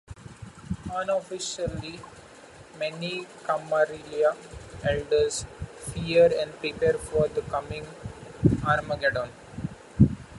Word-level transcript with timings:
Unofficially 0.91 1.99
many 2.79 3.27
Camarilla 3.43 4.35
elders 4.83 5.45
fear 5.77 6.33
and 6.39 6.51
prepare 6.59 6.93
for 6.93 7.27
the 7.27 7.41
coming 7.43 7.85
armageddon. 8.67 9.29